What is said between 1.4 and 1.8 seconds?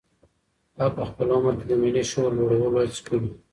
کې د